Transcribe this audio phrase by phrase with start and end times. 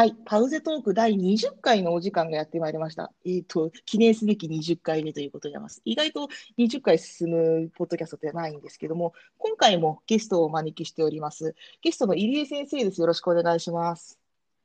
[0.00, 3.12] はい、パウゼトーク第20回のお時間がやってまいりました。
[3.26, 5.82] えっ、ー、と、記念すべき20回目ということになります。
[5.84, 11.54] 意外と20回進むポッドキャストってないんですけども、今回もゲストをお招きしております。
[11.82, 12.98] ゲストの入江先生です。
[13.02, 14.18] よろしくお願いします。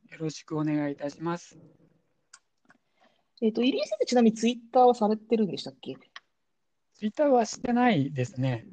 [0.09, 1.57] よろしくお願いいたします。
[3.41, 5.97] えっ、ー、と、入江先生、ちなみにツイッターはされてるんでしたっけ？
[6.93, 8.65] ツイッターはしてないですね。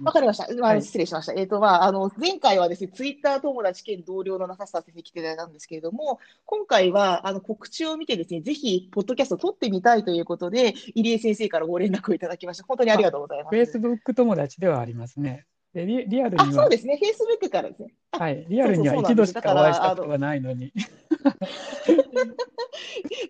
[0.00, 0.52] あ、わかりました。
[0.54, 1.32] まあ、失礼しました。
[1.32, 12.64] えっ、ー、と、まあ、あの、前回はですね、ツイッター友達兼同僚の中下先生来ていただいたんですけれども、今回は、あの、告知を見てですね、ぜひ、ポッドキャストを撮ってみたいということで、入江先生からご連絡をいただきました。
[12.64, 13.54] 本当にありがとうございます。
[13.54, 15.46] フェイスブック友達ではありますね。
[15.76, 16.52] でリリアルには。
[16.52, 17.92] そうですね、フェイスブックからですね。
[18.12, 20.72] はい、リアルには一度しかお会いしたことがないのに。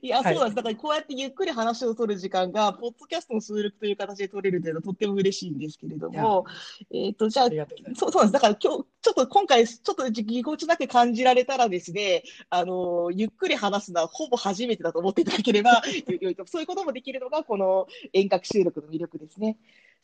[0.03, 0.55] いや、そうなんです。
[0.57, 6.47] だからこうやってゆっくり話を取る時間が、ポッドキャストの収録という形で取れるというのはとっても嬉しいんですけれども、
[6.93, 7.49] えっ、ー、と、じゃあ、
[7.95, 8.41] そうそうなんです。
[8.41, 15.83] だから今日、ちょっと今回、ちょっとぎこちなく感じられたらですね、あの、ゆっくり話すのはほぼ初めてだと思っていただければ
[16.21, 19.57] よいと、そういうこともできるのが、この遠隔収録の魅力ですね。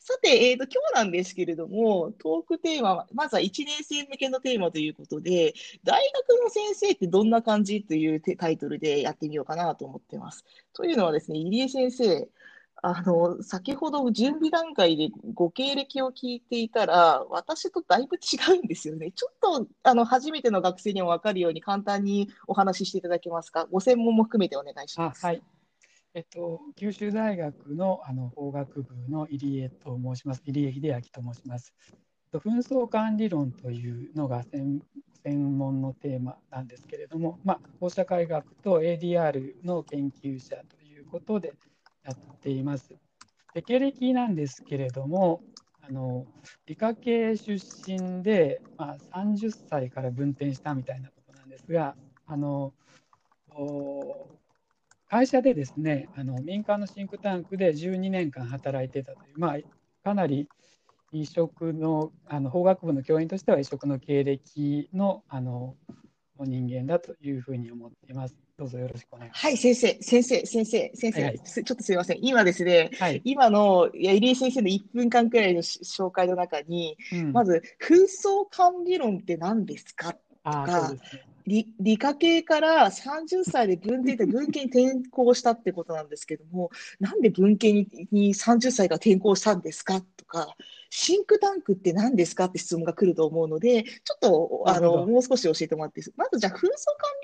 [0.05, 5.53] さて、えーと、今日なんですけれども、トークテーマは、まずは1年生向けのテーマということで、
[5.85, 10.43] 大学の先生ってどんな感じというタイトルでやってみようかなと思ってます。
[10.73, 12.27] というのはですね、入江先生、
[12.81, 19.13] あの、先ほど準備段階でご経歴を聞いていたら、私とだいぶ違うんですよね。
[19.13, 23.67] ちょっと、あの、初めての学生にも分かるように簡単にお話ししていただけますか？
[23.71, 25.25] ご専門も含めてお願いします。
[25.25, 25.41] はい。
[26.15, 30.43] えっと、九州大学のあの法学部の入江と申します。
[30.45, 31.73] 入江秀明と申します。
[32.31, 41.53] 紛争管理論というのが専門のテーマなんですけれども、まあ、放射科医学と ADR の研究者ということで
[42.03, 42.95] やっています。
[43.55, 45.41] で経歴なんですけれども、
[45.81, 46.27] あの
[46.67, 51.95] 理科系出身で、まあ、30歳から分転したみたいなことなんですが、
[52.27, 52.71] あの
[55.13, 59.57] 会社でですねあの民間のシンクタンクで12年間働いてたという、まあ、
[60.03, 60.49] かなり
[61.11, 65.75] 異色のあの法学部の教員としては異色の経歴のあの
[66.39, 68.35] 人間だというふうに思っています。
[68.57, 69.45] どうぞよろしくお願いします。
[69.45, 72.17] はい、先生、先生、先生、先生、はいはい、ちょっとすみません。
[72.21, 80.13] 今ですね、はい、今の入江先生の1分間くらいの紹介の中に、うん、まず、紛争管理論って何ですか？
[80.13, 80.99] とか、ね、
[81.45, 90.55] 理理科系から30歳で文系って文系に転校したってことなんですけども、なんで文系にに30歳が転校したんですかとか、
[90.89, 96.69] シンクタンクって何ですかって質問が来ると思うので、ちょっとあのもう少し教えてもらってまずじゃあ、紛争管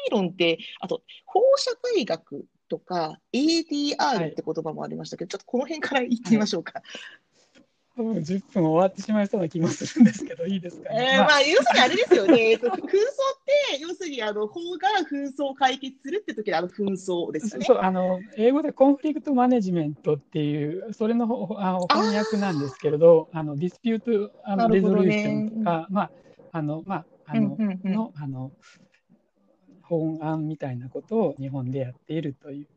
[0.06, 6.74] 理論って、あと放射科医学とか ADR って言葉もありましたけど、はい、ちょっとこの辺から言ってみましょうか。
[6.76, 6.84] はい
[8.04, 11.14] 分10分終わってしまいそうな気もするんですけど、いいですかね。
[11.16, 17.66] えー、まあ、要するにあれですよね、紛争って、要するにあの法が紛争を解決するって時のあの紛争ですね。
[17.66, 21.26] そうあの英語でコンフリクトマネジメントっていう、それの
[21.60, 26.12] あの翻訳なんですけれど、あのディスピュートあのレゾリューションとか、ね、まあ、
[26.52, 28.52] あの、まあ、あの、うんうんうん、の、あの、
[29.84, 32.68] 本案みたいなことを日本でやっているという。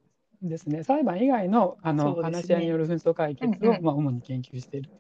[0.43, 4.91] ですね、裁判以外のあの、ね、話し合いによる紛争解決を、うんうん、まあ、主に研究している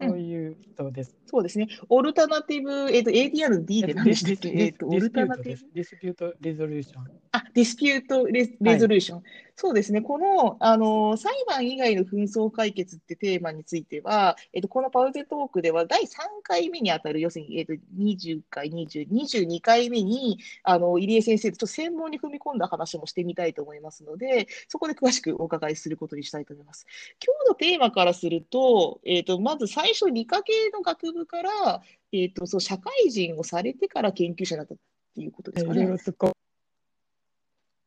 [0.00, 1.16] そういう人です。
[1.26, 1.68] そうですね。
[1.88, 4.48] alternative、えっ、ー、と、ADR-D って何でしたっけ？
[4.50, 5.66] えっ、と、 alternative。
[5.74, 7.04] dispute resolution。
[7.32, 9.22] あ、 dispute re-resolution。
[9.58, 10.00] はい、そうですね。
[10.00, 16.06] この、あの、裁判以外の紛争解決ってテーマについては、えっ、と、このパウゼトークでは第3
[16.42, 26.86] 回目にあたる、要するに、えっ、と、20回、20、22回目に、あの、入江先生とちょっと専門に踏み込んだ話もしてみたいと思いますので、そこで詳しくお伺いすることにしたいと思います。
[27.24, 31.82] 今日のテーマからすると、えっ、と、まず最最初理科系の学部から、
[32.12, 34.78] えーと、そう社会人をされてから研究者になったっ
[35.14, 35.86] ていうことですかね。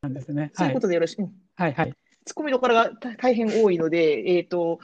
[0.01, 0.51] なんですね。
[0.55, 1.21] そういうことでよろしい。
[1.21, 1.31] はい
[1.69, 1.93] はい。
[2.25, 4.79] ツッコミどころが大変多いので、えっ、ー、と、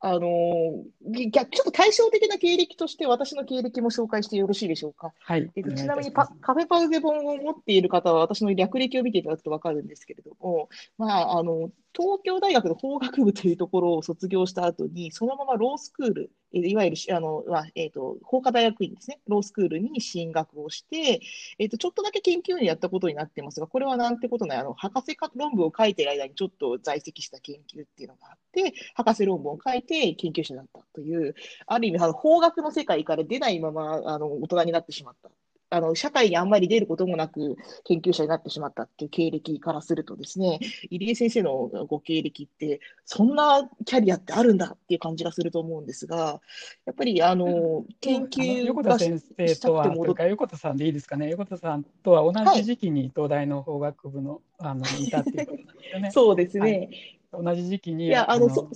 [0.00, 0.84] あの
[1.32, 5.12] 逆ちょっと対照的な経歴として私の経歴も紹介してよろしいでしょうか。
[5.18, 5.50] はい。
[5.56, 21.20] えっと、ちなみにパカフェパウゼ本を持っている方は私の略歴を見ていただくと分かるんですけれども、まあ、あの東京大学の法学部というところを卒業した後に、そのままロースクール、いわゆるあの、まあえーと、法科大学院ですね、ロースクールに進学をして、
[21.58, 31.34] えーと、ちょっとだけ研究員やったことになってますが、これはなんてことない、あの博士論文を書いてる間にちょっと在籍した研究っていうのがあって、博士論文を書いて研究者になったという、
[31.66, 35.30] ある意味、あの法学の世界から出ないままあの大人になってしまった。
[35.70, 40.60] あの、社会にあんまり出ることもなく研究者になってしまったっていう経歴からするとですね、
[40.90, 46.40] 入江先生のご経歴って、そんなキャリアってあるんだっていう感じがすると思うんですが、
[46.86, 56.10] やっぱり、あの、研究横田先生とは、というか横田さんでいいですかね、横田さんとは同じ時期に東大の法学部の、はい、あのいたっていうことなんですよね。
[56.12, 56.88] そうですね。
[57.30, 58.70] はい、同じ時期に、いや、あの、そ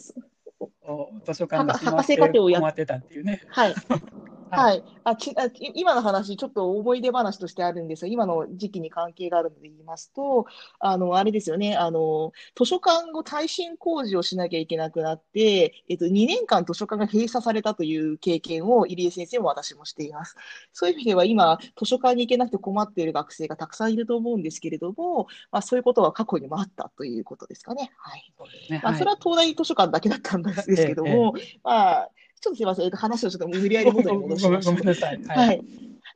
[1.25, 3.41] 図書館で博士課程をやってたっていうね。
[3.49, 3.75] はい。
[4.55, 4.85] はい。
[5.05, 10.45] あちあ今の話、ちょっと思い出話としてあるんですが、今の時期に関係があるので言いますと、
[10.79, 20.37] あの、あれですよね、あの、図書館を耐震工事をしなきゃいけなくなって、えっと、2年間図書館が閉鎖されたという経験を入江先生も私もしています。
[20.75, 27.91] そういう意味では今、図書館に行けなくて困っている学生がたくさんいると思うんですけれども、まあ、そういうことは過去にもあったということですかね。
[27.97, 28.35] はい。
[28.83, 32.11] まあ、それは東大図書館だけだったんですけども、ええまあ、
[32.43, 34.71] ちょっとすみません、えっと、話をちょっと無理やり元に戻しました。
[34.73, 35.23] ごめんなさい。
[35.23, 35.65] はい、はい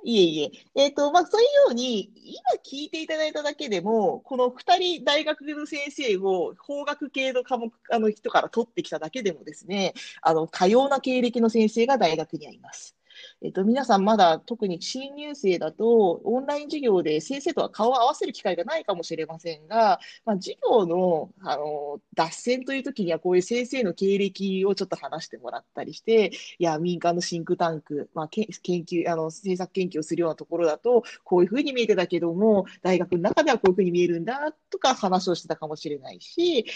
[0.04, 0.52] いえいえ。
[0.74, 12.95] えっ、ー、と、まあ、そういうように、今聞いていただいただけでも、この2人大学の先生を法学系の科目、あの人から取ってきただけでもですね、あの、多様な経歴の先生が大学にはいます。
[13.42, 28.46] えっと、皆さんまだ特に新入生だと、オンライン授業で先生とは顔を合わせる機会がないかもしれませんが、まあ、授業のあの脱線という時には、こういう先生の経歴をちょっと話してもらったりして、いや、民間のシンクタンク、まあ、研
[28.84, 36.66] 究、あの政策研究をするようなところだと、こういうふうに見えてたけども、大学の中ではこういうふうに見えるんだとか話をしてたかもしれないし、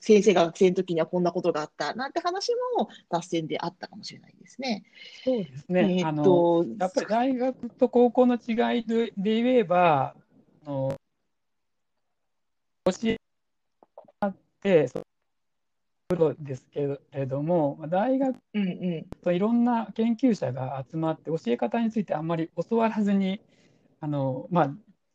[0.00, 4.84] 先生が学生の時にはこんなことがあったなんて話も脱線であったかもしれないですね。
[5.24, 5.83] そうですね。
[5.84, 10.14] えー、あのやっぱり大学と高校の違いでで言えば、
[10.66, 10.96] あの
[12.84, 13.18] 教え
[14.26, 14.90] って
[16.08, 18.36] プロですけれども、大学
[19.22, 23.40] といろんな研究者が集まって教え方についてあんまり教わらずに
[24.00, 24.70] あの、まあ、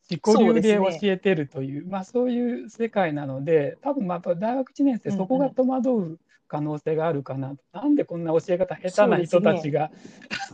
[0.09, 6.19] 自己流で教えてるという、そう、ね、まあ、そういう世界なので多分まあ大学1年生そこが戸惑う
[6.49, 9.91] 可能性があるかな、なんでこんな教え方下手な人たちが、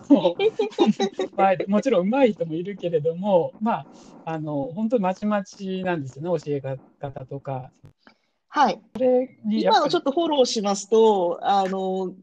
[0.10, 3.86] ね、 もちろん上手い人もいるけれどもまあ
[4.26, 7.72] あの本当にまちまちなんですよね教え方とか。
[8.50, 8.82] はい、
[9.50, 12.14] 今のちょっとフォローしますと、あの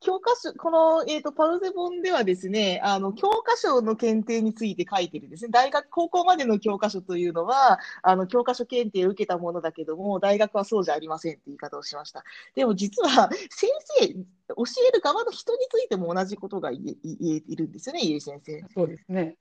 [0.00, 5.50] 教科書、この、えっ、ー、と、パルゼ本ではですね、あの、教科書の検定について書いてるんですね。
[5.50, 12.24] 大学、高校までの教科書というのは、あの、教科書検定を受けたものだけども、大学はそうじゃありませんって言い方をしました。
[12.54, 13.70] でも実は、先
[14.00, 18.64] 生、教える側の人についても同じことが言え言えいるんですよね、家先生。
[18.74, 19.36] そうですね。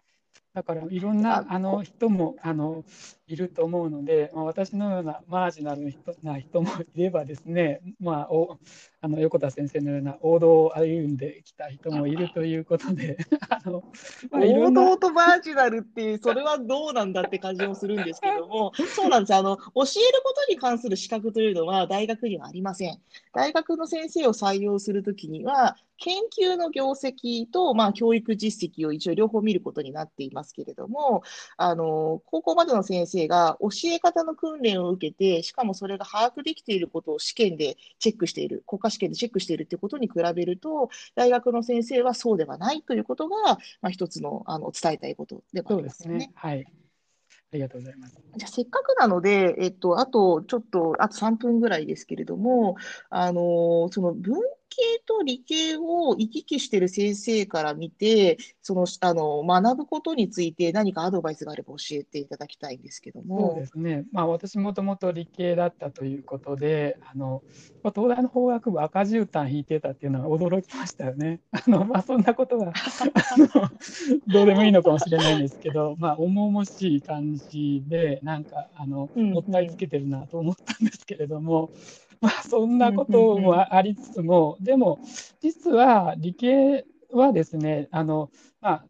[0.55, 2.85] だからいろんなあの人もあの
[3.27, 5.93] いると思うので、まあ、私のようなマージナル
[6.23, 8.57] な人もいればですね、まあ、お
[9.01, 13.17] あの横田先生のような王道を歩んできた人もいるということで
[13.49, 13.83] あの、
[14.31, 19.75] まあ、王道とマージナルっていうそれはどうなんだって感じもするんですけども そうなんですあの教える
[20.23, 23.01] ことに関する資格というのは大学にはありません。
[23.33, 31.23] 大学の先生を採用するときには研究の業績と、まあ、教育実績を一応両方見ることになっていますけれども、
[31.57, 46.17] あの、高校までの先生が教え方の訓練を受けて、しかもそれが把握できていることを試験でチェックしている、国家試験でチェックしているということに比べると、大学の先生はそうではないということが、まあ、一つのあの伝えたいことでもありますね。
[46.17, 46.65] ねはい。
[46.65, 48.15] ありがとうございます。
[48.37, 52.75] じゃあ、せっかくなので、えっと、あと、ちょっと、あと3分ぐらいですけれども、
[53.09, 54.41] あの、その文
[54.75, 63.53] 系と理系を行き来している先生から見て、そのあの学ぶことについて何かアドバイスがあれば教えていただきたいんですけども。
[63.53, 67.43] そうですね、まあ、私もともと理系だったということで、あの
[67.83, 71.39] まあ、東大の法学部赤絨毯引いてたっていうのは驚きましたよね。
[71.53, 72.73] あのまあ、そんなことは
[74.27, 81.71] どうでもいいのかもしれないんですけど、まあ、重々しい感じで、なんかあの、もったいつけてるなと思ったんですけれども。
[82.21, 84.99] まあ、そんなこともありつつも、でも、
[85.41, 88.29] 実は理系はですね、あの
[88.61, 88.85] まあ、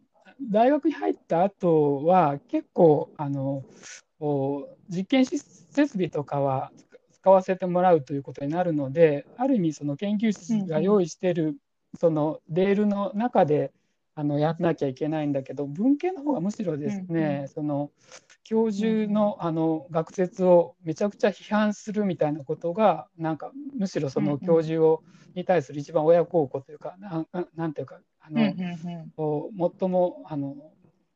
[0.50, 3.64] 大学に入った後は、結構あの、
[4.88, 6.72] 実験設備とかは
[7.12, 11.56] 使わせてもらうということになるので、ある意味、その研究室が用意している、
[11.98, 13.72] そのレールの中で
[14.14, 17.90] あのやらなきゃいけないんだけど、文系の方がむしろですね、その
[18.48, 25.02] 教授のあの学説をめちゃくちゃ批判するみたいなことがなんかむしろその教授を、
[25.34, 27.26] に対する一番親孝行というかな
[27.56, 28.40] なんていうかあの、
[29.78, 30.54] 最もあの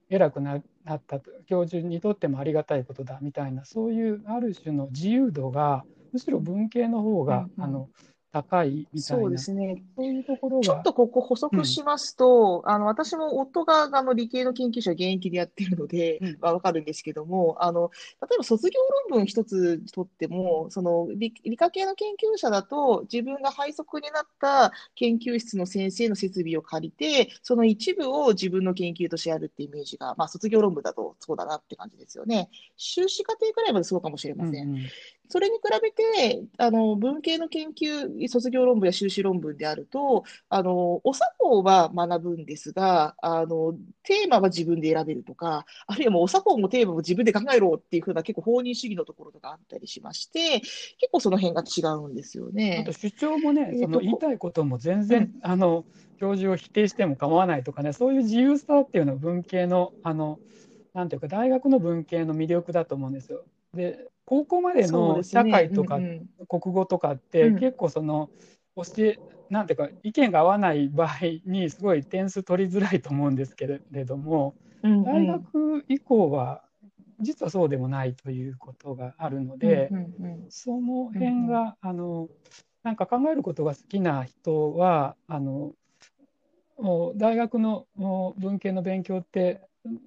[0.08, 0.62] 偉くなっ
[1.06, 7.88] た教授にとってもありがたいことだみたいなそういうある種の自由度がむしろ文系の方が、あの
[8.32, 9.22] 高いみたいな。
[9.22, 9.82] そうですね。
[9.96, 10.62] そういうところが。
[10.62, 17.90] ちょっとここ補足しますと、うん、あの、私も夫があの理系の研究者現役でやってるので、うん、まあ、わかるんですけども、あの、
[18.22, 32.49] 例えば卒業論文一つとっても、その理、理科系の研究者だと、自分が配属になった研究室の先生の設備を借りて、その一部を自分の研究としてやるってイメージが、まあ、卒業論文だとそうだなって感じですよね。
[32.76, 34.68] 修士課程くらいまでそうかもしれません。
[34.68, 34.80] うんうん
[35.30, 52.78] それに比べて、あの、文系の研究、卒業論文や修士論文であると、あの、お作法は学ぶんですが、あの、テーマは自分で選べるとか、あるいはもうお作法もテーマも自分で考えろっていうふうな結構放任主義のところとかあったりしまして、結構その辺が違うんですよね。
[52.82, 55.84] あと主張もね、その言いたいことも全然、うん、あの、
[56.18, 60.40] 教授を否定しても構わないとかね、そういう自由さっていうのは文系の、あの、
[60.92, 63.44] なんていうか、大学の文系の魅力だと思うんですよ。
[63.75, 65.99] で、高校までの社会とか
[66.49, 68.30] 国語とかって結構その
[68.76, 69.18] 教え
[69.49, 74.54] なんていうか意見が合わない場合にすごい点数取りづらいと思うんですけれども
[75.04, 76.62] 大学以降は
[77.20, 79.90] 実はそうでもないということがあるので
[80.49, 82.28] その辺があの
[82.84, 85.72] なんか考えることが好きな人はあの
[87.16, 87.88] 大学の
[88.38, 89.60] 文系の勉強って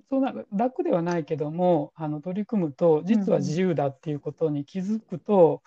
[0.09, 5.63] そんな楽ではないけどもあの取り組むと実は自由だっていうことに気づくと、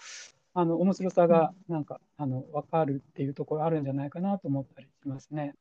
[0.54, 5.54] うん、あの面白さがなんか、あの分かるっていうところあるんじゃないかなと思ったりしますね。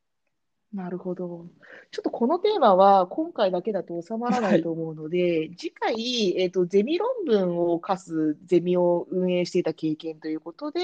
[0.74, 1.46] なるほど。
[1.90, 10.80] ちょっとこのテーマは今回だけだと収まらないと思うので、はい、次回、えっ、ー、と、ゼミ論文を課すゼミを運営していた経験ということで、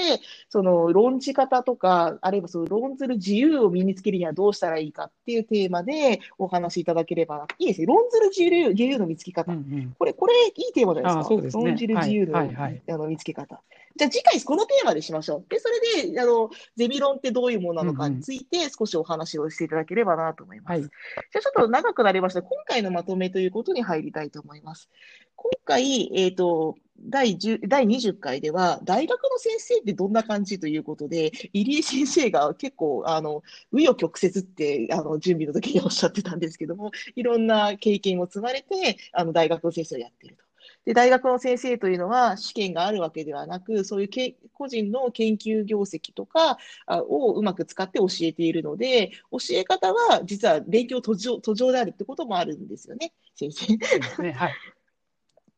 [0.49, 7.87] その論じ方とか、あるいはその論ずる自由を身につけるにはどうしたらいいかっていうテーマでお話しいただければいいですね。
[7.87, 9.53] 論ずる自由自由の見つけ方。
[9.53, 11.51] うんうん、これ、これいいテーマじゃないですか。
[11.51, 13.61] すね、論じる自由の,、はいはいはい、あの見つけ方。
[13.97, 15.47] じゃあ次回このテーマでしましょう。
[15.49, 20.71] で、それで、あの、ゼミ論ってどういうものなのかについて少しお話をしていただければなと思います。
[20.73, 20.91] はい、じゃ
[21.39, 22.43] あちょっと長くなりました。
[22.43, 24.89] 今回のまとめということに入りたいと思います。
[25.37, 40.45] 今回、えっ、ー、と、第10第20回では、大学の先生ってどんな感じということで、入江先生が結構、あの、紆余曲折って、あの、準備の時におっしゃってたんですけども、いろんな経験を積まれて、あの、大学の先生をやっていると。
[40.85, 46.59] で、大学の先生というのは試験があるわけではなく、そういうけ個人の研究業績とか
[46.89, 53.77] をうまく使って教えているので、教え方は実は勉強途上途上であるってこともあるんですよね、先生。
[54.23, 54.53] ね、はい。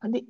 [0.12, 0.24] で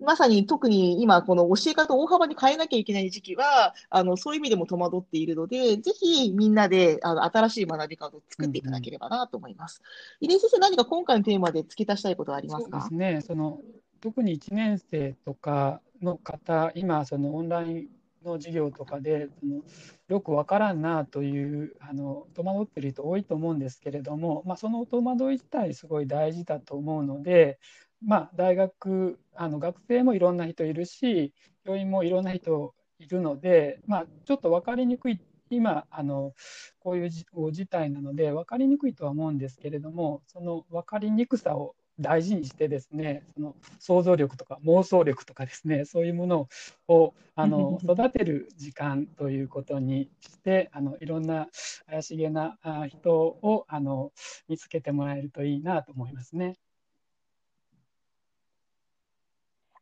[0.00, 9.82] まさに特に今、この教え方を大幅に変えなきゃいけない時期は、あのそういう意味でも戸惑っているので、ぜひみんなであの新しい学び方を作っていただければなと思います。
[10.20, 12.80] うんうん、入江先生、何か今回のテーマで付け足したいことはありますか？
[12.82, 13.60] そうですねその
[14.06, 17.88] 特に1年生とかの方、今、そのオンライン
[18.24, 19.62] の授業とかで、その
[20.06, 27.58] よくわからんなというあの戸惑ってる人多いと思うんですけれども、まあ、その戸惑い自体すごい大事だと思うので、
[28.00, 31.34] まあ、大学あの学生もいろんな人いるし
[31.64, 35.18] 教員もいろんな人いるので、まあ、ちょっと分かりにくい
[35.50, 36.32] 今あの
[36.78, 46.48] こういう事態なので分かりにくいとは思うんですけれどもその分かりにくさを大事にしてですねその想像力とか妄想力とかですねそういうもの
[46.88, 51.48] をあの 育てる時間ということにしてあのいろんな
[51.86, 54.12] 怪しげな人をあの
[54.48, 56.56] 見つけてもらえるといいなと思いますね。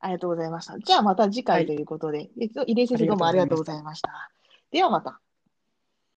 [0.00, 0.78] ありがとうございました。
[0.78, 2.30] じゃあまた次回ということで、はい、
[2.74, 4.30] 入江先生どうもありがとうございました。
[4.70, 5.23] ではまた。